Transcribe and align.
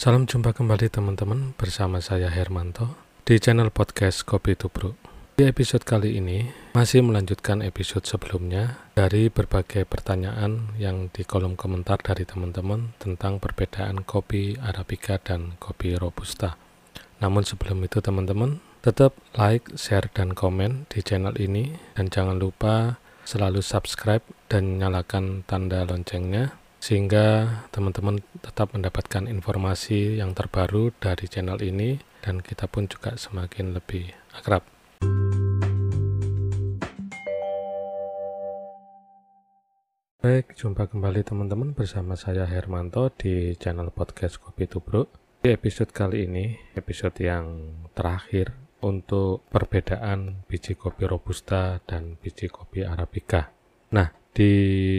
Salam 0.00 0.24
jumpa 0.24 0.56
kembali 0.56 0.88
teman-teman 0.88 1.52
bersama 1.60 2.00
saya 2.00 2.32
Hermanto 2.32 2.88
di 3.20 3.36
channel 3.36 3.68
podcast 3.68 4.24
Kopi 4.24 4.56
Tubruk. 4.56 4.96
Di 5.36 5.44
episode 5.44 5.84
kali 5.84 6.16
ini 6.16 6.48
masih 6.72 7.04
melanjutkan 7.04 7.60
episode 7.60 8.08
sebelumnya 8.08 8.80
dari 8.96 9.28
berbagai 9.28 9.84
pertanyaan 9.84 10.72
yang 10.80 11.12
di 11.12 11.20
kolom 11.20 11.52
komentar 11.52 12.00
dari 12.00 12.24
teman-teman 12.24 12.96
tentang 12.96 13.44
perbedaan 13.44 14.00
kopi 14.08 14.56
Arabica 14.56 15.20
dan 15.20 15.60
kopi 15.60 15.92
Robusta. 16.00 16.56
Namun 17.20 17.44
sebelum 17.44 17.84
itu 17.84 18.00
teman-teman 18.00 18.56
tetap 18.80 19.12
like, 19.36 19.68
share, 19.76 20.08
dan 20.16 20.32
komen 20.32 20.88
di 20.88 21.04
channel 21.04 21.36
ini 21.36 21.76
dan 21.92 22.08
jangan 22.08 22.40
lupa 22.40 22.96
selalu 23.28 23.60
subscribe 23.60 24.24
dan 24.48 24.80
nyalakan 24.80 25.44
tanda 25.44 25.84
loncengnya 25.84 26.56
sehingga 26.80 27.60
teman-teman 27.68 28.24
tetap 28.40 28.72
mendapatkan 28.72 29.28
informasi 29.28 30.16
yang 30.16 30.32
terbaru 30.32 30.96
dari 30.96 31.28
channel 31.28 31.60
ini 31.60 32.00
dan 32.24 32.40
kita 32.40 32.64
pun 32.64 32.88
juga 32.88 33.20
semakin 33.20 33.76
lebih 33.76 34.08
akrab. 34.32 34.64
Baik, 40.20 40.52
jumpa 40.52 40.88
kembali 40.88 41.24
teman-teman 41.24 41.72
bersama 41.72 42.12
saya 42.16 42.44
Hermanto 42.44 43.08
di 43.12 43.56
channel 43.56 43.88
podcast 43.92 44.36
Kopi 44.40 44.68
Tubruk. 44.68 45.08
Di 45.40 45.56
episode 45.56 45.92
kali 45.96 46.28
ini, 46.28 46.56
episode 46.76 47.16
yang 47.24 47.76
terakhir 47.96 48.52
untuk 48.84 49.48
perbedaan 49.48 50.44
biji 50.44 50.76
kopi 50.76 51.08
robusta 51.08 51.80
dan 51.88 52.20
biji 52.20 52.52
kopi 52.52 52.84
arabica. 52.84 53.48
Nah, 53.96 54.12
di 54.36 54.52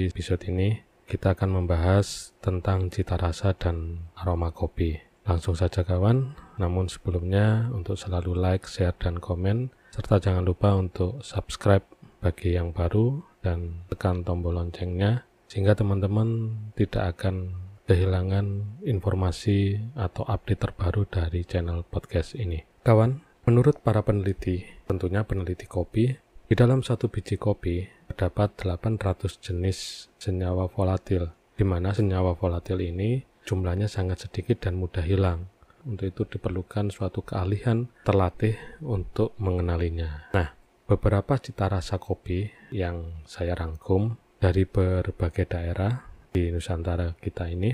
episode 0.09 0.49
ini 0.49 0.90
kita 1.11 1.35
akan 1.35 1.59
membahas 1.59 2.31
tentang 2.39 2.87
cita 2.87 3.19
rasa 3.19 3.51
dan 3.51 4.07
aroma 4.15 4.55
kopi. 4.55 4.95
Langsung 5.27 5.59
saja 5.59 5.83
kawan, 5.83 6.39
namun 6.55 6.87
sebelumnya 6.87 7.67
untuk 7.75 7.99
selalu 7.99 8.39
like, 8.39 8.63
share, 8.63 8.95
dan 8.95 9.19
komen, 9.19 9.75
serta 9.91 10.23
jangan 10.23 10.47
lupa 10.47 10.71
untuk 10.71 11.19
subscribe 11.19 11.83
bagi 12.23 12.55
yang 12.55 12.71
baru 12.71 13.19
dan 13.43 13.83
tekan 13.91 14.23
tombol 14.23 14.55
loncengnya, 14.55 15.27
sehingga 15.51 15.75
teman-teman 15.75 16.55
tidak 16.79 17.19
akan 17.19 17.59
kehilangan 17.91 18.79
informasi 18.87 19.83
atau 19.99 20.23
update 20.23 20.63
terbaru 20.63 21.03
dari 21.11 21.43
channel 21.43 21.83
podcast 21.83 22.39
ini. 22.39 22.63
Kawan, 22.87 23.19
menurut 23.43 23.83
para 23.83 23.99
peneliti, 23.99 24.63
tentunya 24.87 25.27
peneliti 25.27 25.67
kopi, 25.67 26.15
di 26.47 26.59
dalam 26.59 26.83
satu 26.83 27.11
biji 27.11 27.35
kopi 27.35 27.83
terdapat 28.11 28.51
800 28.59 29.39
jenis 29.39 30.11
senyawa 30.19 30.67
volatil, 30.67 31.31
di 31.55 31.63
mana 31.63 31.95
senyawa 31.95 32.35
volatil 32.35 32.83
ini 32.83 33.23
jumlahnya 33.47 33.87
sangat 33.87 34.27
sedikit 34.27 34.67
dan 34.67 34.75
mudah 34.75 35.01
hilang. 35.01 35.47
Untuk 35.87 36.11
itu 36.11 36.21
diperlukan 36.37 36.93
suatu 36.93 37.25
keahlian 37.25 37.89
terlatih 38.05 38.53
untuk 38.83 39.33
mengenalinya. 39.41 40.29
Nah, 40.35 40.53
beberapa 40.85 41.39
cita 41.39 41.71
rasa 41.71 41.97
kopi 41.97 42.51
yang 42.69 43.23
saya 43.25 43.57
rangkum 43.57 44.19
dari 44.37 44.67
berbagai 44.67 45.49
daerah 45.49 46.05
di 46.29 46.53
Nusantara 46.53 47.17
kita 47.17 47.49
ini, 47.49 47.73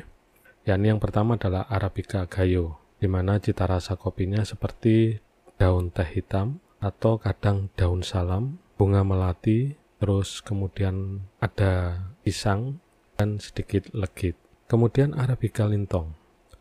yakni 0.64 0.94
yang 0.94 1.04
pertama 1.04 1.36
adalah 1.36 1.68
Arabica 1.68 2.24
Gayo, 2.30 2.80
di 3.02 3.12
mana 3.12 3.42
cita 3.44 3.68
rasa 3.68 4.00
kopinya 4.00 4.46
seperti 4.48 5.20
daun 5.58 5.92
teh 5.92 6.08
hitam 6.08 6.64
atau 6.78 7.18
kadang 7.18 7.74
daun 7.74 8.06
salam, 8.06 8.62
bunga 8.78 9.02
melati, 9.02 9.74
terus 9.98 10.42
kemudian 10.46 11.26
ada 11.42 12.06
pisang 12.22 12.82
dan 13.18 13.42
sedikit 13.42 13.90
legit. 13.94 14.38
Kemudian 14.68 15.16
Arabica 15.16 15.66
lintong, 15.66 16.14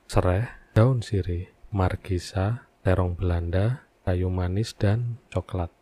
serai, 0.07 0.47
daun 0.73 1.03
sirih, 1.03 1.51
margisa, 1.75 2.71
terong 2.87 3.19
Belanda, 3.19 3.85
kayu 4.07 4.31
manis, 4.31 4.73
dan 4.79 5.19
coklat. 5.35 5.75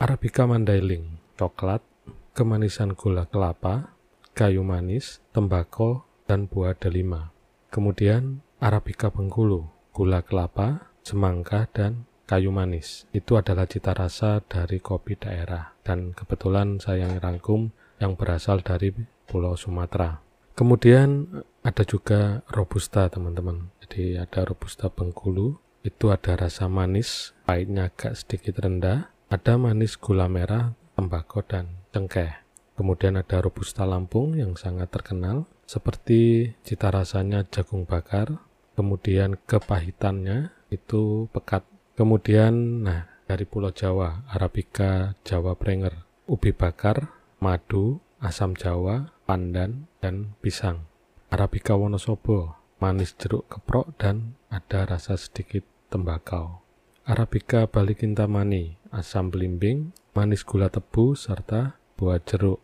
Arabica 0.00 0.48
mandailing, 0.48 1.20
coklat, 1.36 1.84
kemanisan 2.32 2.96
gula 2.96 3.28
kelapa, 3.28 3.92
kayu 4.32 4.64
manis, 4.64 5.20
tembakau, 5.36 6.08
dan 6.24 6.48
buah 6.48 6.74
delima. 6.76 7.30
Kemudian 7.68 8.40
Arabica 8.56 9.12
Bengkulu, 9.12 9.68
gula 9.92 10.24
kelapa, 10.24 10.90
semangka, 11.04 11.68
dan 11.76 12.08
kayu 12.26 12.50
manis. 12.50 13.06
Itu 13.14 13.38
adalah 13.38 13.64
cita 13.70 13.94
rasa 13.94 14.42
dari 14.44 14.82
kopi 14.82 15.16
daerah 15.16 15.72
dan 15.86 16.12
kebetulan 16.12 16.82
saya 16.82 17.08
rangkum 17.22 17.70
yang 18.02 18.18
berasal 18.18 18.60
dari 18.60 18.92
Pulau 19.24 19.56
Sumatera. 19.56 20.20
Kemudian 20.56 21.28
ada 21.62 21.84
juga 21.84 22.40
robusta 22.48 23.06
teman-teman. 23.12 23.70
Jadi 23.84 24.16
ada 24.16 24.42
robusta 24.48 24.88
Bengkulu, 24.88 25.60
itu 25.84 26.10
ada 26.10 26.34
rasa 26.34 26.66
manis, 26.66 27.36
pahitnya 27.44 27.92
agak 27.92 28.16
sedikit 28.16 28.64
rendah, 28.64 29.12
ada 29.28 29.54
manis 29.60 30.00
gula 30.00 30.26
merah, 30.26 30.72
tembakau 30.96 31.44
dan 31.44 31.84
cengkeh. 31.92 32.42
Kemudian 32.76 33.20
ada 33.20 33.40
robusta 33.44 33.84
Lampung 33.84 34.36
yang 34.36 34.56
sangat 34.56 34.88
terkenal, 34.92 35.44
seperti 35.68 36.52
cita 36.64 36.88
rasanya 36.88 37.44
jagung 37.48 37.84
bakar, 37.84 38.40
kemudian 38.76 39.36
kepahitannya 39.48 40.52
itu 40.72 41.28
pekat 41.32 41.64
Kemudian, 41.96 42.84
nah, 42.84 43.08
dari 43.24 43.48
Pulau 43.48 43.72
Jawa, 43.72 44.28
Arabica, 44.28 45.16
Jawa 45.24 45.56
Prenger, 45.56 46.04
ubi 46.28 46.52
bakar, 46.52 47.08
madu, 47.40 48.04
asam 48.20 48.52
Jawa, 48.52 49.16
pandan, 49.24 49.88
dan 50.04 50.36
pisang. 50.44 50.84
Arabica 51.32 51.72
Wonosobo, 51.72 52.52
manis 52.84 53.16
jeruk 53.16 53.48
keprok 53.48 53.96
dan 53.96 54.36
ada 54.52 54.84
rasa 54.84 55.16
sedikit 55.16 55.64
tembakau. 55.88 56.60
Arabica 57.08 57.64
Balikintamani, 57.64 58.76
asam 58.92 59.32
belimbing, 59.32 59.96
manis 60.12 60.44
gula 60.44 60.68
tebu, 60.68 61.16
serta 61.16 61.80
buah 61.96 62.20
jeruk. 62.20 62.60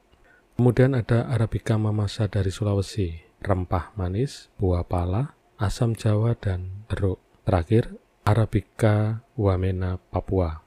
Kemudian 0.60 0.92
ada 0.92 1.24
Arabica 1.32 1.80
Mamasa 1.80 2.28
dari 2.28 2.52
Sulawesi, 2.52 3.16
rempah 3.40 3.96
manis, 3.96 4.52
buah 4.60 4.84
pala, 4.84 5.40
asam 5.56 5.96
Jawa, 5.96 6.36
dan 6.36 6.84
jeruk. 6.92 7.16
Terakhir, 7.42 8.01
Arabica 8.32 9.20
wamena 9.36 10.00
Papua. 10.00 10.64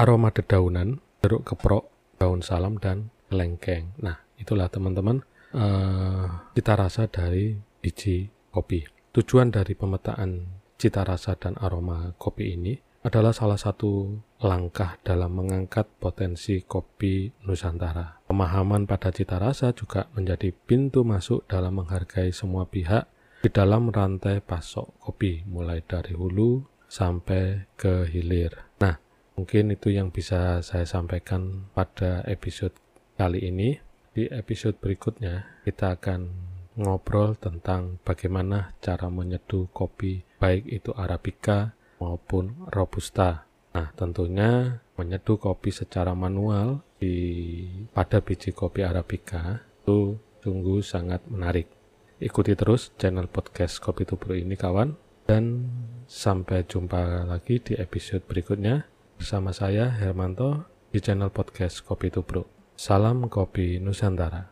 Aroma 0.00 0.32
dedaunan, 0.32 0.96
jeruk 1.20 1.44
keprok, 1.44 1.92
daun 2.16 2.40
salam, 2.40 2.80
dan 2.80 3.12
lengkeng. 3.28 3.92
Nah, 4.00 4.16
itulah 4.40 4.72
teman-teman 4.72 5.20
uh, 5.52 6.48
cita 6.56 6.72
rasa 6.72 7.12
dari 7.12 7.52
biji 7.84 8.32
kopi. 8.48 8.88
Tujuan 9.12 9.52
dari 9.52 9.76
pemetaan 9.76 10.56
cita 10.80 11.04
rasa 11.04 11.36
dan 11.36 11.60
aroma 11.60 12.16
kopi 12.16 12.56
ini 12.56 12.80
adalah 13.04 13.36
salah 13.36 13.60
satu 13.60 14.16
langkah 14.40 14.96
dalam 15.04 15.36
mengangkat 15.36 15.84
potensi 16.00 16.64
kopi 16.64 17.28
Nusantara. 17.44 18.24
Pemahaman 18.24 18.88
pada 18.88 19.12
cita 19.12 19.36
rasa 19.36 19.76
juga 19.76 20.08
menjadi 20.16 20.48
pintu 20.48 21.04
masuk 21.04 21.44
dalam 21.44 21.76
menghargai 21.76 22.32
semua 22.32 22.64
pihak 22.64 23.04
di 23.42 23.50
dalam 23.50 23.90
rantai 23.90 24.38
pasok 24.38 25.02
kopi, 25.02 25.42
mulai 25.50 25.82
dari 25.82 26.14
hulu 26.14 26.71
sampai 26.92 27.64
ke 27.72 28.04
hilir. 28.04 28.52
Nah, 28.84 29.00
mungkin 29.32 29.72
itu 29.72 29.88
yang 29.88 30.12
bisa 30.12 30.60
saya 30.60 30.84
sampaikan 30.84 31.72
pada 31.72 32.20
episode 32.28 32.76
kali 33.16 33.48
ini. 33.48 33.80
Di 34.12 34.28
episode 34.28 34.76
berikutnya, 34.76 35.64
kita 35.64 35.96
akan 35.96 36.28
ngobrol 36.76 37.32
tentang 37.40 37.96
bagaimana 38.04 38.76
cara 38.84 39.08
menyeduh 39.08 39.72
kopi, 39.72 40.20
baik 40.36 40.68
itu 40.68 40.92
Arabica 40.92 41.72
maupun 41.96 42.68
Robusta. 42.68 43.48
Nah, 43.72 43.88
tentunya 43.96 44.84
menyeduh 45.00 45.40
kopi 45.40 45.72
secara 45.72 46.12
manual 46.12 46.84
di 47.00 47.64
pada 47.96 48.20
biji 48.20 48.52
kopi 48.52 48.84
Arabica 48.84 49.64
itu 49.64 50.20
sungguh 50.44 50.84
sangat 50.84 51.24
menarik. 51.24 51.72
Ikuti 52.20 52.52
terus 52.52 52.92
channel 53.00 53.32
podcast 53.32 53.80
Kopi 53.80 54.04
Tubruk 54.04 54.36
ini 54.36 54.54
kawan 54.54 54.94
dan 55.24 55.66
sampai 56.12 56.68
jumpa 56.68 57.24
lagi 57.24 57.56
di 57.56 57.72
episode 57.80 58.20
berikutnya 58.28 58.84
bersama 59.16 59.48
saya 59.56 59.88
Hermanto 59.88 60.68
di 60.92 61.00
channel 61.00 61.32
podcast 61.32 61.80
Kopi 61.88 62.12
Tubruk. 62.12 62.44
Salam 62.76 63.32
Kopi 63.32 63.80
Nusantara. 63.80 64.51